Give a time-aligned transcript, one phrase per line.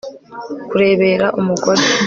[0.69, 1.83] kurebera umugore